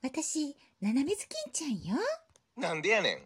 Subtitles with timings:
[0.00, 1.96] 私、ななめずきんちゃんよ。
[2.56, 3.18] なんでやねん。
[3.18, 3.22] あ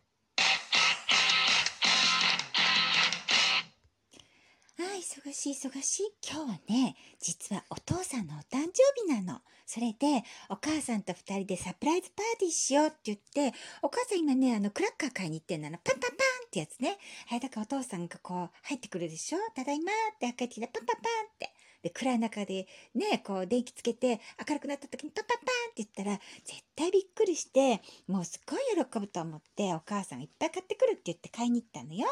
[4.78, 6.12] あ、忙しい忙しい。
[6.26, 9.40] 今日はね、実はお父さんのお誕生日なの。
[9.66, 13.52] それで、お母さんと二人でサプライズパーティーしようって言って、
[13.82, 15.68] お母さん今ね、あの、クラッカー買いに行ってんの。
[15.68, 16.08] パンパンパン
[16.46, 16.96] ってやつね。
[17.26, 21.52] はい、だからお父さんがこう、入ってくるでしょただいまーって開けてきて、パンパンパンって。
[21.82, 32.06] で、暗い中でね、こう、電気つけて、明るくなった時にパンパンパン言ったら、絶対びっくりして、もうすっごい喜ぶと思って、お母さんがいっぱい買ってくるって言って買いに行ったのよ。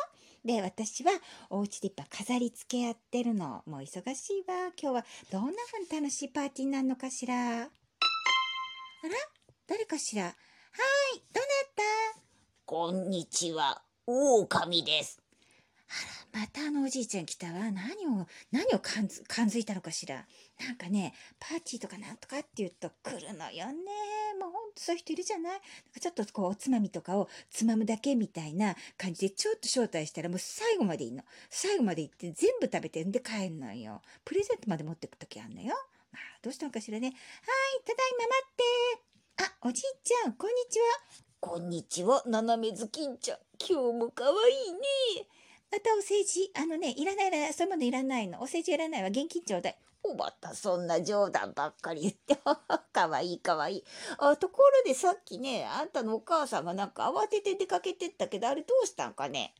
[0.45, 1.13] で、私は
[1.51, 3.63] お家でいっぱい飾り付けやってるの。
[3.67, 4.73] もう忙しいわ。
[4.81, 7.35] 今日はどんな風に楽しいパーティーになるのかしら。
[7.35, 7.71] あら？
[9.67, 10.25] 誰かしら？
[10.25, 10.35] はい、
[11.33, 11.47] どな
[12.15, 12.21] た？
[12.65, 15.21] こんにちは、狼です。
[16.33, 17.53] またあのおじいちゃん来たわ。
[17.73, 20.27] 何を、何を感づ感づいたのかしら。
[20.61, 23.75] なんかね、パーティーとかなんとかって言うと来るのよね。
[24.39, 31.25] もうほんとそういう人いるじゃないなんかちょっとこうおつまみとかをつまむだけみたいな感じでちょっと招待したらもう最後までいいの。
[31.49, 34.01] 最後まで行って全部食べてんで帰るのよ。
[34.25, 35.75] プレゼントまで持ってくときあんのよ。
[36.13, 37.09] まあ、どうしたのかしらね。
[37.09, 37.17] はい、
[37.85, 39.11] ただいま待って。
[39.45, 40.85] あ、おじいちゃん、こんにちは。
[41.41, 43.39] こんにちは、斜めずきんちゃん。
[43.59, 45.40] 今日も可愛いね。
[45.73, 46.51] またお世辞。
[46.57, 47.55] あのね、いらないいらない。
[47.55, 48.43] そういうものいらないの。
[48.43, 49.09] お世辞いらないわ。
[49.09, 49.77] 現金ちょうだい。
[50.03, 52.37] おまたそんな冗談ばっかり言って。
[52.93, 53.85] かわいいかわいい。
[54.19, 59.55] あ、ところでさっきね、あんたのお母さんがなんか慌てて出かけてったけど、あれどうしたんかね。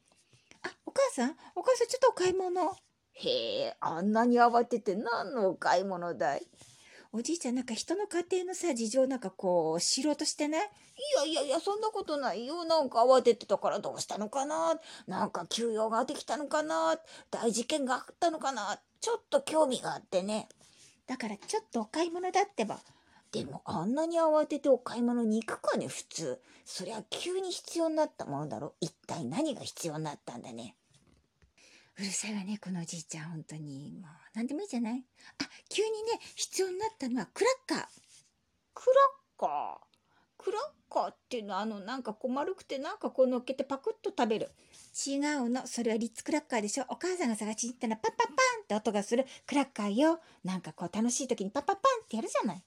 [0.63, 1.37] あ、お母さん？
[1.55, 2.75] お母さんちょっとお買い物。
[3.13, 6.47] へえ、あんなに慌てて何のお買い物だい？
[7.13, 10.61] おじいちゃんなんか人の家庭のさ、事情なんかこう、知ろうとしてない？
[10.63, 10.65] い
[11.17, 12.65] やいやいや、そんなことないよ。
[12.65, 14.79] なんか慌ててたからどうしたのかな？
[15.09, 16.97] なんか休養ができたのかな？
[17.33, 18.79] 大事件があったのかな？
[19.01, 20.49] ちょっと興味があってね。
[21.09, 22.79] だからちょっとお買い物だってば。
[23.33, 26.41] でもあんなに慌ててお買い物に行くかね、普通。
[26.65, 28.75] そりゃ急に必要になったものだろ。
[28.81, 30.77] 一体何が必要になったんだね。
[32.01, 33.93] うるさいわね、このおじいちゃん、本当に。
[34.01, 35.05] もう、なんでもいいじゃない
[35.39, 37.79] あ、急にね、必要になったのはクラッカー。
[38.73, 38.93] クラ
[39.37, 39.91] ッカー？
[40.43, 44.51] クラッカーっていうのはあのなんかこう丸くてなんかこう乗っけてパクッと食べる。
[45.07, 45.67] 違うの。
[45.67, 46.87] それはリッツクラッカーでしょ。
[46.89, 50.21] お母さんが探しに行ったらパッパッパンって音がするクラッカーよ。
[50.43, 52.65] なんかこう楽しい時にパッパッパンってやるじゃない。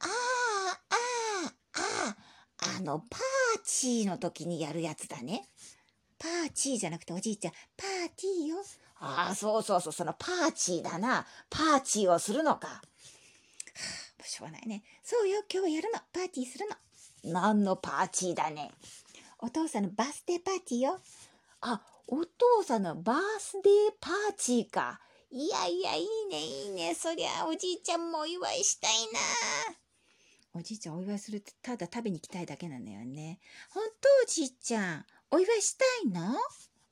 [0.00, 0.96] ああ、あ
[1.44, 1.52] あ、
[2.08, 2.16] あ
[2.72, 2.78] あ。
[2.78, 3.20] あのパー
[3.66, 5.46] チーの時にやるやつだね。
[6.18, 8.56] パーチーじゃなくておじいちゃん、パーティーよ。
[9.00, 11.26] ああ、そうそうそう、そのパーチーだな。
[11.48, 12.82] パーチーをするのか。
[14.18, 14.82] もうしょうがないね。
[15.04, 16.00] そうよ、今日やるの。
[16.12, 16.76] パーティーするの。
[17.32, 18.72] 何のパーチーだね。
[19.38, 21.00] お父さんのバースデーパーティーよ。
[21.60, 25.00] あ、お父さんのバースデーパーチーか。
[25.30, 26.94] いやいや、いいね、いいね。
[26.94, 29.78] そりゃ、おじいちゃんもお祝いしたいな。
[30.54, 33.38] おじいちゃんお祝いするってただ食べに行きたいだけなのよね。
[33.70, 36.36] 本当おじいちゃん、お祝いしたいの？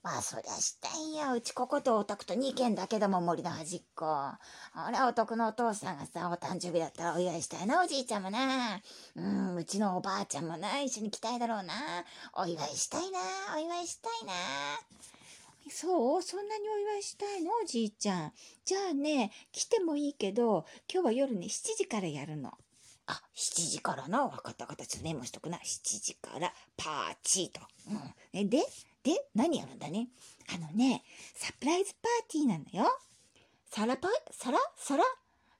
[0.02, 1.32] まあ、そりゃしたいよ。
[1.32, 4.06] うちこことお宅と2軒だけども森の端っこ。
[4.06, 4.38] あ
[4.92, 8.80] れ、お宅のお父さんがさ、お誕生日だったらお祝いしたいな、おじいちゃんもな。
[9.16, 11.74] うん、うちのおばあちゃんもな、一緒に来たいだろうな。
[12.34, 13.18] お祝いしたいな、
[13.56, 14.32] お祝いしたいな。
[15.68, 17.50] そうそんなにお祝いしたいの？
[17.60, 18.32] おじいちゃん。
[18.64, 22.52] じゃあね、来てもいいけど、今日は夜ね、7時からやるの。
[23.06, 24.22] あ、7時からな。
[24.24, 24.86] わかったわかった。
[24.86, 25.58] ちょっとメモしとくな。
[25.58, 27.60] 7時からパーチーと。
[27.90, 28.14] うん。
[28.32, 28.58] えで、
[29.02, 30.08] で、何やるんだね？
[30.54, 32.98] あのね、サプライズパーティーなのよ。
[33.70, 34.58] サラパイ、サラ？
[34.76, 35.04] サラ？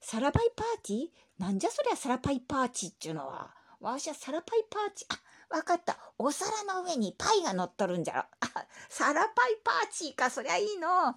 [0.00, 1.08] サラパイパーティー？
[1.38, 3.54] なんじゃそりゃサラパイパーティーっちゅうのは。
[3.80, 5.18] わしはサラパイパーティー。
[5.52, 5.98] あ、わかった。
[6.18, 8.20] お皿の上にパイが乗っとるんじゃろ。
[8.40, 10.30] あ、サラパイパーティーか。
[10.30, 11.14] そりゃいいの。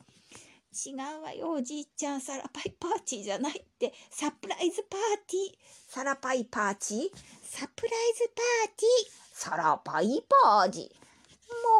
[0.71, 2.21] 違うわよ、おじいちゃん。
[2.21, 3.91] サラパイパーティーじゃないって。
[4.11, 5.57] サプライズパーティー。
[5.87, 7.09] サラパイパーティー？
[7.41, 9.11] サプライズパーティー。
[9.33, 10.89] サラパイパーティー。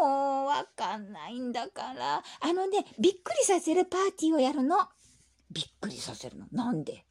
[0.02, 2.24] もうわかんないんだから。
[2.40, 4.78] あのね、びっくりさせるパーティーをやるの。
[5.52, 6.48] びっくりさせるの？
[6.52, 7.06] なんで？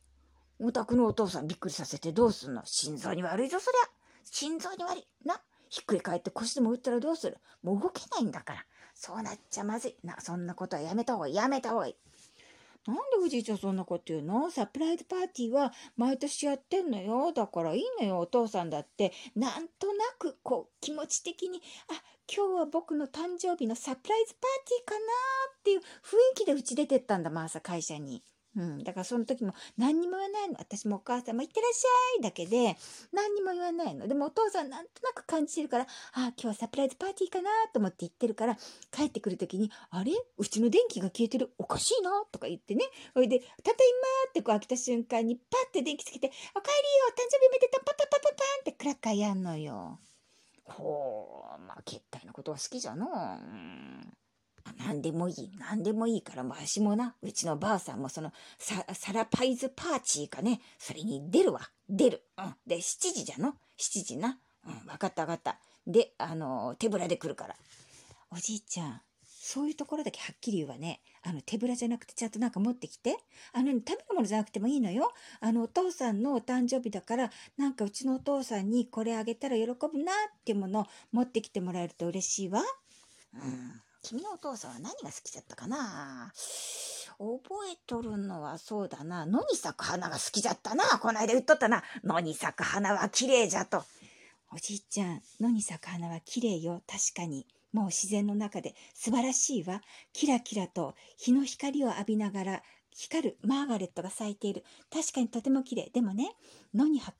[0.58, 2.62] お宅のお父さんびっくりさせてどうすんの？
[2.64, 3.88] 心臓に悪いぞ、そりゃ。
[4.24, 5.06] 心臓に悪い。
[5.24, 5.40] な？
[5.68, 7.38] ひっくり返って腰でも打ったらどうする？
[7.62, 8.64] もう動けないんだから。
[9.00, 9.94] そうなっちゃまずい。
[10.02, 11.34] な、そんなことはやめた方がいい。
[11.36, 11.94] やめた方がいい。
[12.84, 14.50] なんでおじいちゃんそんなこと言うの？
[14.50, 17.32] サプライズパーティーは毎年やってんのよ。
[17.32, 19.12] だからいいのよ、お父さんだって。
[19.36, 22.02] なんとなく、こう、気持ち的に、あ、
[22.34, 25.06] 今日は僕の誕生日のサプライズパーティーかな
[25.58, 25.84] っていう雰囲
[26.34, 28.24] 気でうち出てったんだ、まあさ、会社に。
[28.58, 30.56] うん、だからその時も何にも言わないの。
[30.58, 32.76] 私もお母さんも行ってらっしゃいだけで
[33.12, 34.08] 何にも言わないの。
[34.08, 38.58] でもお父さんなんとなく感じてるから、ああ、今日はサプライズパーティーかなと思って行ってるから、
[38.90, 40.12] 帰ってくる時に、あれ？
[40.36, 41.54] うちの電気が消えてる。
[41.56, 42.84] おかしいなとか言ってね。
[43.14, 43.74] それで、ただいま
[44.30, 50.00] ってこう開けた瞬間にパッて電気つけて、おかえりよ誕生日おめでとうパパパパパンってクラッカーやんのよ。
[50.64, 53.10] ほう、まあ、けったいなことは好きじゃのう。
[53.10, 53.87] うん
[54.78, 62.22] 何でもいい、何でもいいから、わしもな、うちのばあさんもその、サラパイズパーチーかね、それに出るわ、出る。
[62.38, 62.54] うん。
[62.66, 62.80] で、7
[63.12, 64.38] 時じゃの ?7 時な。
[64.66, 65.58] うん、わかったわかった。
[65.86, 67.56] で、あの、手ぶらで来るから。
[68.30, 71.00] おじいちゃん、そういうところだけはっきり言うわね。
[71.22, 73.16] あの、手ぶらじゃなくてちゃんとなんか持ってきて。
[73.52, 75.12] あの、食べるものじゃなくてもいいのよ。
[75.40, 82.62] あの、お父さんのお誕生日だから、なんかうちのお父さんにこれあげたら喜ぶなっていうものを持ってきてもらえると嬉しいわ。
[83.32, 83.80] うん。
[84.02, 86.32] 君のお父さんは何が好きだったかな？
[87.18, 89.26] 覚えとるのはそうだな。
[89.26, 90.84] 野に咲く花が好きじゃったな。
[91.00, 91.82] こないだ言っとったな。
[92.04, 93.82] 野に咲く花は綺麗じゃと。
[94.52, 96.82] おじいちゃん、野に咲く花は綺麗よ。
[96.86, 97.46] 確かに。
[97.72, 99.82] もう自然の中で素晴らしいわ。
[100.12, 102.62] キラキラと日の光を浴びながら
[102.94, 104.64] 光るマーガレットが咲いている。
[104.90, 105.90] 確かにとても綺麗。
[105.92, 106.30] でもね、
[106.72, 107.12] 野に咲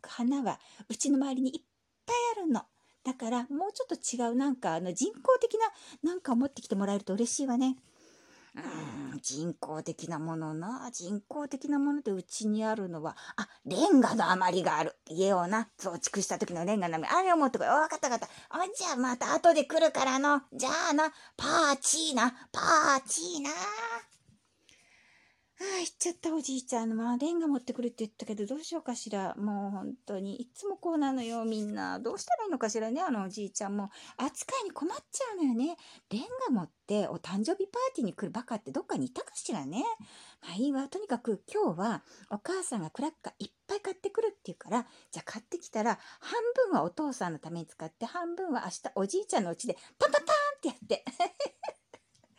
[0.00, 1.62] く花はうちの周りにいっ
[2.06, 2.62] ぱいあるの。
[3.04, 5.60] だからもうちょっと違うなんかあの人工的な
[6.02, 7.76] なんかを持ってきてもらえると嬉しいわね。
[8.54, 10.90] うん、人工的なものな。
[10.92, 14.94] 人工的なものでうちにあるのは、あ、レンガの余りがある。
[15.08, 17.16] 家をな、増築した時のレンガの余り。
[17.18, 17.66] あれを持ってこい。
[17.66, 18.34] わかったわかった。
[18.50, 20.42] あ、じゃあまた後で来るからの。
[20.52, 23.50] じゃあな、パーチーな、パーチーな。
[23.50, 24.11] あ
[25.62, 26.92] あ、行っちゃったおじいちゃん。
[26.92, 29.34] まあ、レンガ持ってくるって言ったけど、どうしようかしら。
[29.36, 30.36] もう本当に。
[30.36, 32.00] いつもこうなのよ、みんな。
[32.00, 33.90] どうしたらいいのかしらね、あのおじいちゃんも。
[34.16, 35.76] 扱いに困っちゃうのよね。
[36.10, 39.84] レンガ持ってお誕生日パーティーに来るバカってどっかにいたかしらね。
[40.40, 40.88] まあいいわ。
[40.88, 51.04] とにかく今日はお母さんがクラッカーいっぱい買ってくるって言うから、じゃあ買ってきたら、半分はお父さんのために使って、半分は明日おじいちゃんの家でパンパンパンってやって。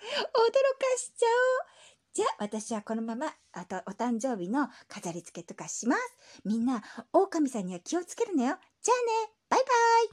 [0.04, 1.74] 驚かしちゃおう。
[2.13, 6.42] じゃあ私はこのままあとお誕生日の飾り付けとかします。
[6.45, 8.56] みんな、狼さんには気をつけるのよ。
[8.81, 9.65] じゃあね、バイバ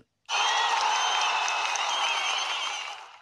[0.02, 0.59] イ